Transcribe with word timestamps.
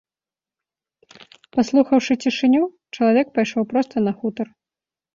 Паслухаўшы 1.59 2.13
цішыню, 2.25 2.63
чалавек 2.97 3.27
пайшоў 3.39 3.63
проста 3.71 3.95
на 4.11 4.19
хутар. 4.21 4.47